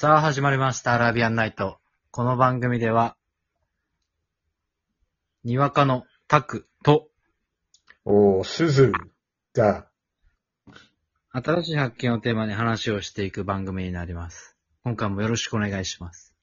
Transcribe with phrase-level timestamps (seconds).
[0.00, 1.76] さあ始まりました、アラビアンナイト。
[2.10, 3.18] この番組では、
[5.44, 7.10] にわかのタクと、
[8.06, 8.92] おー、鈴
[9.52, 9.90] が、
[11.32, 14.56] 新しい発見をテーマに話をしていく番組になります。
[14.84, 16.34] 今回もよろしくお願いします。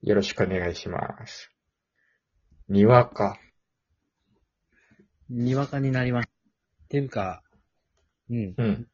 [0.00, 1.52] よろしくお願いします。
[2.70, 3.38] にわか。
[5.28, 6.28] にわかになります。
[6.84, 7.42] っていうか、
[8.30, 8.54] うん。
[8.56, 8.86] うん。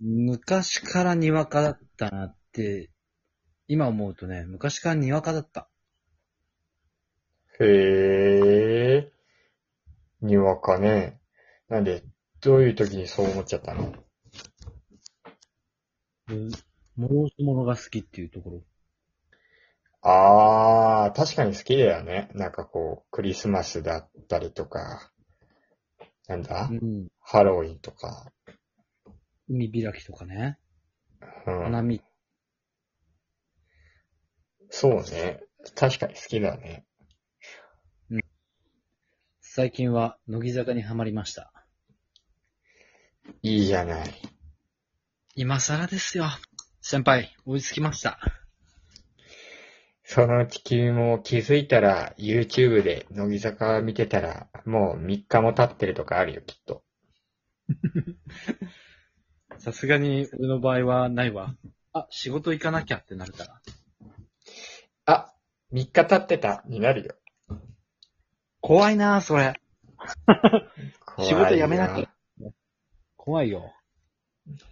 [0.00, 2.90] 昔からにわかだったなって、
[3.72, 5.68] 今思うとね、昔からにわかだった。
[7.60, 10.26] へー。
[10.26, 11.20] にわかね。
[11.68, 12.02] なんで、
[12.40, 13.94] どういう時にそう思っちゃったの？
[16.30, 16.48] うん。
[16.98, 18.62] 催し物が好きっていうところ。
[20.02, 22.28] あー、確かに好きだよね。
[22.34, 25.12] なんかこう、クリスマスだったりとか、
[26.26, 27.06] なんだ、うん。
[27.20, 28.32] ハロウィンとか。
[29.48, 30.58] 海開きとかね。
[31.46, 31.62] うん。
[31.62, 32.02] 花見。
[34.70, 35.40] そうね。
[35.74, 36.84] 確かに好きだね。
[39.40, 41.52] 最近は乃木坂にはまりました。
[43.42, 44.14] いいじゃない。
[45.34, 46.26] 今更ですよ。
[46.80, 48.20] 先輩、追いつきました。
[50.04, 56.82] そのうち君も気づいたら YouTube で乃木坂見てたらもう3日も経ってるとかあるよ、きっと。
[59.58, 61.56] さすがに、俺の場合はないわ。
[61.92, 63.60] あ、仕事行かなきゃってなるから。
[65.10, 65.34] あ、
[65.72, 67.14] 3日経ってたになるよ。
[68.60, 69.60] 怖いなぁ、それ。
[71.18, 72.54] 仕事辞めなきゃよ。
[73.16, 73.72] 怖いよ。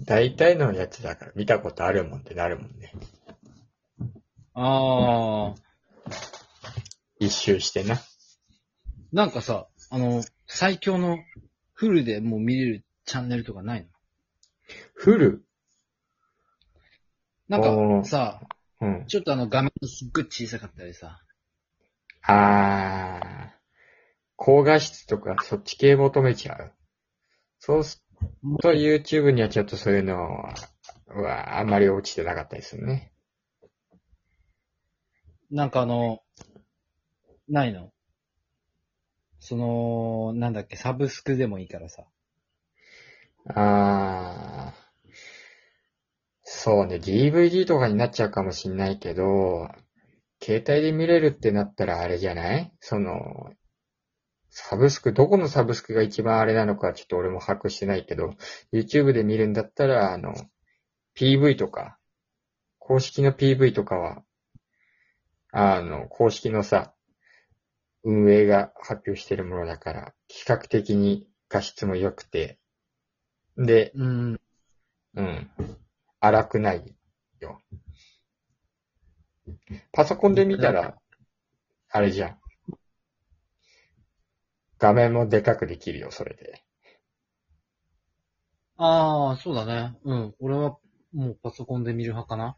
[0.00, 2.92] 大体のやつだから見たことあるもんってなるもんね。
[4.54, 5.62] あー。
[7.18, 8.00] 一周してな。
[9.12, 11.18] なんかさ、あの、最強の
[11.72, 13.86] フルでもう見れるチャンネルとかないの？
[14.94, 15.44] フル？
[17.48, 17.62] なん
[18.02, 18.40] かさ、
[18.82, 19.06] うん。
[19.06, 21.22] ちょっとあの画面すっごい小さかったりさ。
[22.24, 23.50] あー。
[24.36, 26.72] 高画質とかそっち系求めちゃう。
[27.60, 28.04] そうす
[28.42, 30.16] ると YouTube にはちょっとそういうの
[31.08, 33.12] はあんまり落ちてなかったりするね。
[35.50, 36.20] なんかあの、
[37.48, 37.92] ないの？
[39.38, 42.04] その、なんだっけ、サブスクでもいいからさ。
[43.54, 44.81] あー。
[46.64, 49.68] そうね、DVD とかになっちゃうかもしんないけど、
[50.40, 52.72] 携帯で見れるってなったらあれじゃない？
[52.78, 53.50] その、
[54.48, 58.36] サブスク、どこのサブスクが一番あれなのかちょっと俺も把握してないけど、
[58.72, 60.34] YouTube で見るんだったら、あの、
[61.16, 61.98] PV とか、
[62.78, 64.22] 公式の PV とかは、
[65.50, 66.94] あの、公式のさ、
[68.04, 72.60] 運営が発表してるものだから、比較的に画質も良くて、
[73.56, 74.40] で、うん。
[75.16, 75.50] うん。
[76.24, 76.94] 荒くない
[77.40, 77.60] よ。
[79.90, 80.96] パソコンで見たら、
[81.90, 82.38] あれじゃん。
[84.78, 86.62] 画面もでかくできるよ、それで。
[88.76, 89.96] ああ、そうだね。
[90.04, 90.34] うん。
[90.38, 90.78] 俺は
[91.12, 92.56] もうパソコンで見る派かな。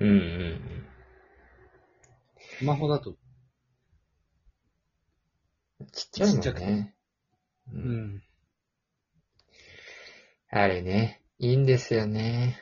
[0.00, 0.86] うんうん
[2.58, 3.10] スマホだと。
[5.80, 5.86] うん。
[5.92, 6.94] ちっちゃいもちっちゃくんね。
[7.74, 7.76] う。
[7.76, 8.22] うんん。
[10.50, 11.23] あれね。
[11.44, 12.58] いいんですよね。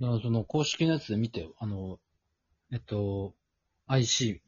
[0.00, 1.54] だからその公式のやつで見てよ。
[1.58, 1.98] あの、
[2.72, 3.34] えっと、
[3.88, 4.40] IC。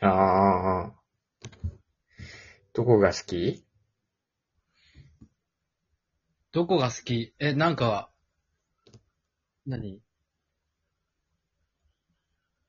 [0.00, 0.06] あ
[0.86, 0.92] あ。
[2.72, 3.66] どこが好き？
[6.52, 7.34] どこが好き？
[7.38, 8.10] え、なんか、
[9.66, 10.00] 何？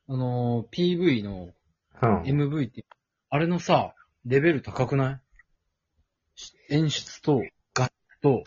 [0.09, 1.53] あの、PV の
[2.01, 2.21] うん。
[2.23, 2.85] MV って、
[3.29, 3.95] あれのさ、
[4.25, 5.15] レベル高くない？
[5.15, 5.19] し
[6.69, 7.41] 演出と、
[7.75, 8.43] 楽器と、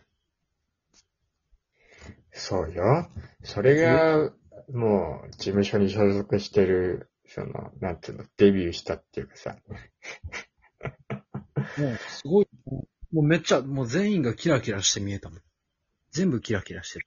[2.32, 3.08] そうよ。
[3.42, 4.32] それが、
[4.72, 9.56] もう、事務所に所属してる、その、なんていうの、デビューしたっていうかさ。
[11.78, 15.38] もうすごい、もうめっちゃ、もう全員がキラキラして見えたもん。
[16.10, 17.06] 全部キラキラしてる。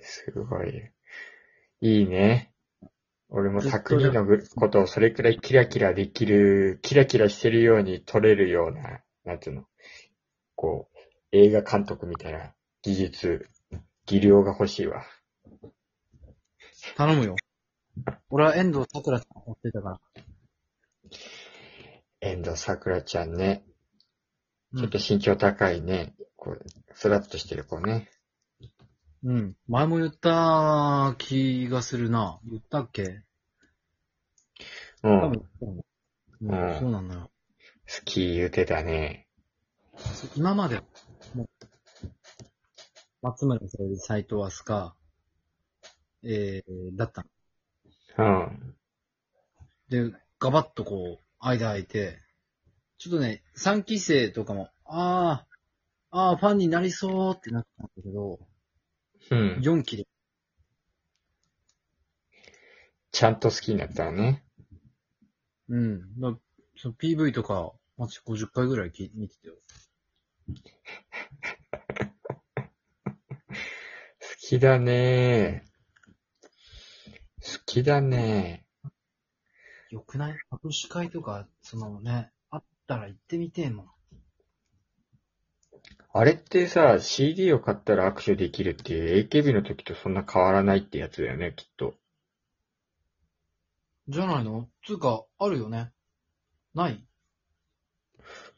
[0.00, 0.90] すごい。
[1.80, 2.52] いいね。
[3.30, 9.66] 俺も匠のぐことをそれくらいキラキラできる、キラキラしてるように撮れるような、なんていうの、
[10.60, 10.98] こう、
[11.30, 12.52] 映画監督みたいな
[12.82, 13.48] 技術、
[14.06, 15.04] 技量が欲しいわ。
[16.96, 17.36] 頼むよ。
[18.28, 20.00] 俺は遠藤桜ちゃん追ってたから。
[22.20, 23.62] 遠藤桜ちゃんね。
[24.72, 26.14] うんちょっと身長高いね。
[26.36, 28.10] こう、スラッとしてる子ね。
[29.22, 29.56] うん。
[29.68, 32.40] 前も言った気がするな。
[32.44, 33.22] 言ったっけ？
[35.04, 35.20] うん。
[35.20, 35.84] 好多分言ったの。
[36.40, 37.30] うん、うんそうなのよ。
[38.04, 39.27] き言うてたね。
[40.36, 40.80] 今まで、
[41.34, 41.48] もう、
[43.22, 44.92] 松村それで斎藤飛鳥、
[46.24, 47.24] えー、だった
[48.18, 48.24] うん。
[48.26, 48.50] の。
[49.88, 52.18] で、ガバッとこう、間空いて、
[52.98, 55.46] ちょっとね、3期生とかも、あ
[56.10, 58.40] あ、ああ、ファンになりそうってなったんだけど、
[59.30, 59.60] うん。
[59.62, 60.06] 4期で、
[63.12, 64.44] ちゃんと好きになったらね。
[65.68, 66.20] うん。
[66.20, 66.36] だ
[66.76, 69.54] その PV とか、私50回ぐらい見てたよ。
[70.48, 70.54] 好
[74.40, 75.64] きだね
[77.40, 78.64] 好きだね
[79.90, 80.36] よくない？
[80.52, 83.86] 握手会とか、そのね、あったら行ってみてえもん。
[86.12, 91.94] あれってさ、CD を買ったら握手できるっていう AKB の時とそんな変わらないってやつだよね、きっと。
[94.08, 94.68] じゃないの？
[94.84, 95.92] つうか、あるよね。
[96.74, 96.94] ない？
[96.94, 97.02] い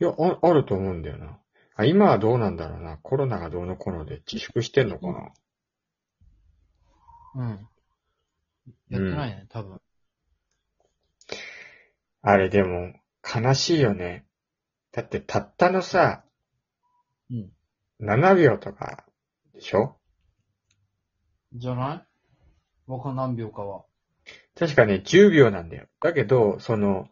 [0.01, 1.40] や、ああると思うんだよな。
[1.81, 2.99] あ今はどうなんだろうな。
[2.99, 5.33] コロナがどうのこうので自粛してんのかな。
[7.37, 7.49] うん。
[8.91, 9.81] やってないね、多分。
[12.21, 12.93] あれでも、
[13.25, 14.27] 悲しいよね。
[14.93, 16.23] だってたったのさ、
[17.31, 17.51] うん。
[17.99, 19.07] 7秒とか、
[19.55, 19.97] でしょ？
[21.55, 22.05] じゃな
[22.89, 22.91] い？
[22.91, 23.85] わかん何秒かは。
[24.55, 25.87] 確かね、10秒なんだよ。
[26.03, 27.09] だけど、その、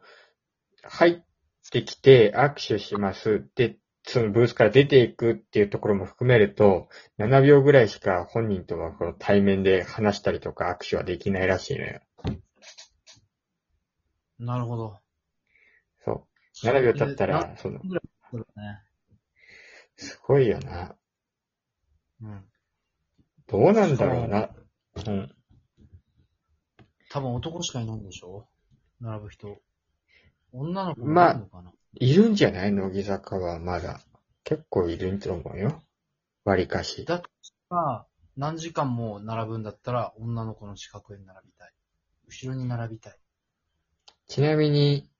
[0.82, 1.22] 入っ
[1.70, 3.48] てきて握手します。
[3.54, 3.78] で、
[4.10, 6.88] そのブースから出ていくっていうところも含めると、
[7.18, 12.00] 7秒ぐらいしか本人とはこの対面で話したりとか握手はできないらしいのよ。
[14.38, 14.98] なるほど。
[16.04, 16.26] そ
[16.64, 16.66] う。
[16.66, 17.80] 7秒経ったなら、その。
[19.96, 20.96] すごいよな。
[22.22, 22.44] うん。
[23.46, 24.48] どうなんだろうな。
[25.06, 25.34] うん。
[27.10, 28.48] 多分男しかいないんでしょ？
[29.00, 29.60] 並ぶ人。
[30.52, 34.00] 女の子もまあいるのかな、いるんじゃない乃木坂はまだ。
[34.44, 35.82] 結構いると思うよ。
[36.44, 37.04] 割かし。
[37.04, 38.06] だとしたら、
[38.36, 41.72] 何時間も並ぶんだったら、女の子の近くに並びたい。
[42.28, 43.16] 後ろに並びたい。
[44.28, 45.10] ちなみに、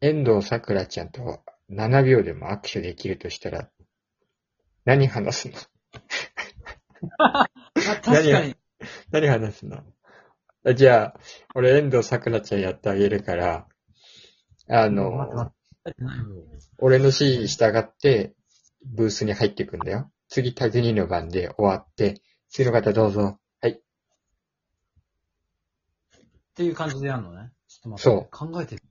[0.00, 3.68] 遠藤さくらちゃんと7秒でも握手できるとしたら、
[4.84, 5.54] 何話すの？
[7.18, 8.56] あ、確かに。
[9.10, 9.82] 何話すの？
[10.64, 11.20] あじゃあ、
[11.54, 13.66] 俺遠藤さくらちゃんやってあげるから、
[14.70, 15.52] あの
[16.78, 18.34] 俺の指示に従って、
[18.84, 20.10] ブースに入っていくんだよ。
[20.28, 22.20] 次、タグ2の番で終わって、
[22.50, 23.38] 次の方どうぞ。
[23.60, 23.72] はい。
[23.72, 23.80] っ
[26.54, 27.50] ていう感じでやるのね。
[27.68, 28.02] ちょっと待って。
[28.02, 28.82] そう考えてる。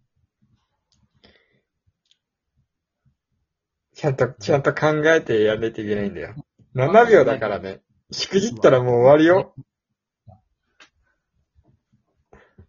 [3.94, 6.36] ちゃんと、ちゃんと考えてやんないといけないんだよ。
[6.76, 7.82] 7秒だからね。
[8.12, 9.56] しくじったらもう終わりよ。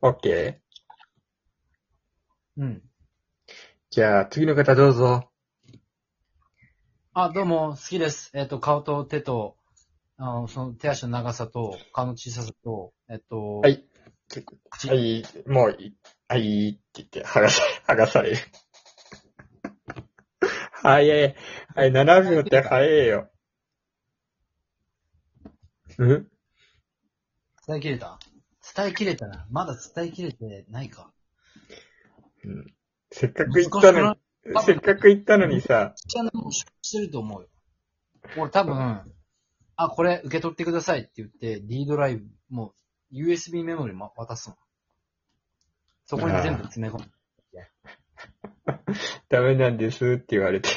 [0.01, 2.83] オッケーうん。
[3.99, 5.29] じゃあ、次の方どうぞ。
[7.15, 8.31] あ、どうも、好きです。
[8.33, 9.57] えっ、と、顔と手と、
[10.17, 13.85] あの、その手足の長さと、顔の小ささと、えっ、と、はい。
[14.71, 15.97] 口はい、もういい、
[16.29, 18.37] はい、って言って、剥がされ、 剥がされる。
[20.75, 21.37] 早い。
[21.75, 23.29] はい、7秒って早いよ。
[26.01, 26.07] ん？
[27.67, 28.21] 伝えきれた？
[28.77, 29.49] 伝えきれたな。
[29.51, 31.13] まだ伝えきれてないか。
[32.45, 32.78] うん
[33.11, 34.17] せっかく言ったのに、
[34.65, 37.49] せっかく言ったのにさ、ちゃんとしてると思うよ。
[38.37, 39.03] 俺多分、
[39.77, 42.75] あ、これ受け取ってくださいって言って、D ドライブ、も
[43.13, 44.57] う USB メモリも渡すの。
[46.05, 47.11] そこに全部詰め込む。
[49.29, 50.69] ダメなんですって言われて。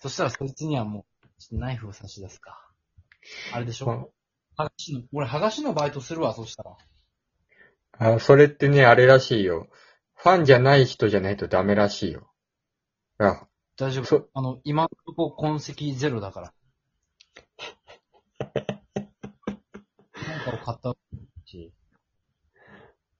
[0.00, 2.70] そしたらそいつにはもう、ちょっとナイフを差し出すか。
[3.52, 4.12] あれでしょ？
[4.56, 6.76] 剥がしの、俺剥がしのバイトするわ、そしたら。
[8.14, 9.68] あ、それってね、あれらしいよ。
[10.24, 12.32] ファンじゃない人じゃないとダメらしいよ。
[13.18, 14.28] あ、大丈そ夫。
[14.32, 16.54] あの、今のとこ痕跡ゼロだから。
[18.38, 20.96] なんかを買った
[21.44, 21.74] し。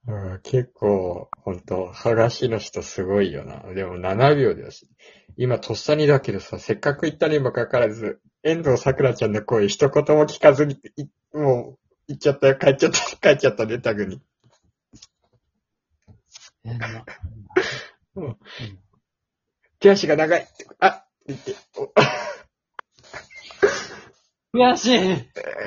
[0.06, 3.60] うん結構、ほんと、剥がしの人すごいよな。
[3.74, 4.88] でも7秒だし。
[5.36, 14.22] 今、とっさにだけどさ、せっかく言ったにもかかわらず、遠藤さくらちゃんの声一言も聞かずに、いもう、行っちゃったよ、帰っちゃった、帰っちゃったね、タグに。
[16.64, 17.04] えーな
[18.16, 18.36] うんうん
[19.80, 20.48] 手足が長い。
[20.80, 21.92] あって言って、お
[24.56, 24.98] 悔しい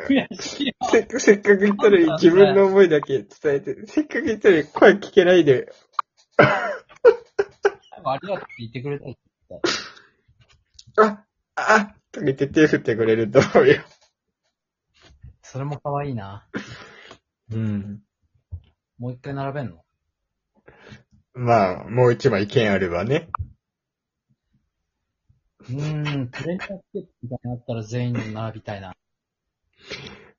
[0.07, 5.71] 悔しいせっせっかく言ったのに自分の思いだけ伝えて、せっかく言ったのに声聞けないで、
[6.37, 9.17] ありがとうって言ってくれたい。
[10.97, 11.25] あ、
[11.55, 13.83] あ、とか言って手振ってくれると思うよ。
[15.43, 16.47] それも可愛いな。
[17.51, 18.01] うん。
[18.97, 19.83] もう一回並べんの？
[21.33, 23.29] まあ、もう一枚意見あればね。
[25.69, 28.95] ーん、プレミアチケットみたいになったら全員の並びたいな。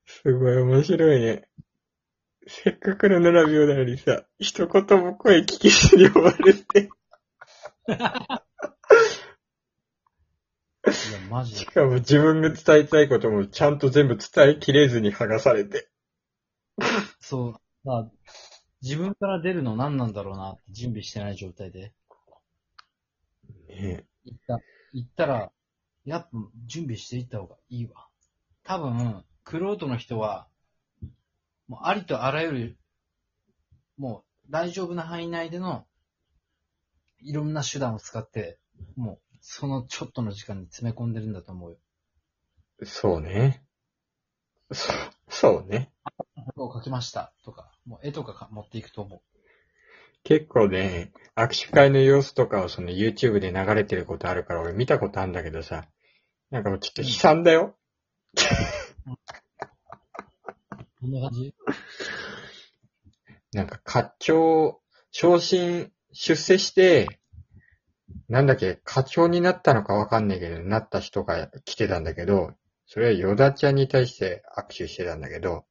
[0.07, 1.49] すごい面白いね。
[2.47, 6.89] せっかくの並びをなのにさ、一言も声聞きずに終わるって。
[7.89, 7.93] い
[11.13, 11.59] や、マジで。
[11.59, 15.89] しかも自分が伝えたいこともちゃんと全部伝えきれずに剥がされて。
[17.21, 17.55] そう。
[17.85, 18.11] まあ、
[18.83, 21.93] 自分から出るの何なんだろうなって準備してない状態で。
[23.69, 24.61] ね行った、
[24.93, 25.53] 行ったら、
[26.05, 26.29] やっぱ
[26.67, 28.09] 準備していった方がいいわ。
[28.65, 30.49] 多分、クロートの人は、
[31.67, 32.79] もうありとあらゆる、
[33.97, 35.87] もう大丈夫な範囲内での、
[37.21, 38.59] いろんな手段を使って、
[38.97, 41.79] もうそのちょっとの時間に詰め込んでるんだと思うよ。
[42.85, 43.65] そうね。
[44.73, 44.93] そ、
[45.29, 45.93] そうね。
[46.57, 49.21] を書きましたとか、もう絵とかか持っていくと思う。
[50.25, 55.87] 結構ね、握手会の様子とかをその YouTube で流れてることあるから俺見たことあるんだけどさ、
[56.51, 57.77] なんかもうちょっと悲惨だよ。
[61.01, 61.55] こんな感じ？
[63.53, 67.21] なんか課長、昇進、出世して、
[68.29, 72.53] なんだっけ、課長になったのかわかんないけど、なった人が来てたんだけど、
[72.89, 75.67] それはヨダちゃんに対して握手してたんだけど、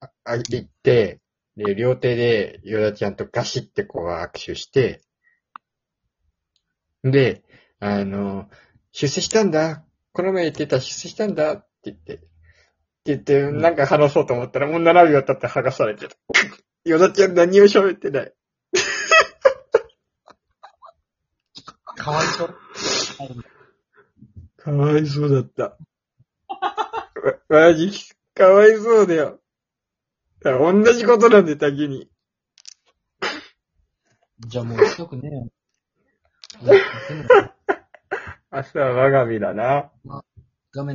[0.00, 1.20] あ、あ行って、
[1.56, 5.00] で、両手でヨダちゃんとガシってこう握手して、
[7.04, 7.44] で、
[7.78, 8.50] あの、
[8.90, 9.84] 出世したんだ。
[10.12, 12.26] この前言ってた出世したんだって言って、って
[13.04, 16.16] 言って、なんか話そうと思ったらもう7秒経って剥がされてた。
[16.84, 18.32] ヨダちゃん何も喋ってない。
[21.96, 22.56] かわいそう。
[24.56, 25.78] かわいそうだった。
[27.26, 27.90] わマジ、
[28.34, 29.40] かわいそうだよ。
[30.42, 32.08] だ同じことなんで、滝に。
[34.46, 35.48] じゃあもう行きたくねえよ。
[36.60, 37.24] いやでも
[38.52, 39.90] 明日は我が身だな。
[40.72, 40.92] 画面の